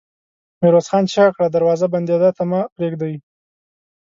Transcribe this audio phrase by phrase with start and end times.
[0.61, 1.47] ميرويس خان چيغه کړه!
[1.55, 3.15] دروازه بندېدا ته مه پرېږدئ!